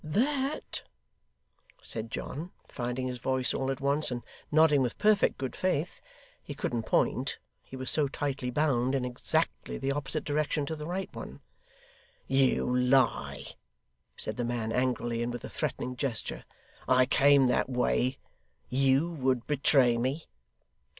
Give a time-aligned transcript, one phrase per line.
[0.03, 0.81] 'That!'
[1.79, 6.01] said John, finding his voice all at once, and nodding with perfect good faith
[6.41, 10.87] he couldn't point; he was so tightly bound in exactly the opposite direction to the
[10.87, 11.39] right one.
[12.25, 13.45] 'You lie!'
[14.17, 16.45] said the man angrily, and with a threatening gesture.
[16.87, 18.17] 'I came that way.
[18.69, 20.23] You would betray me.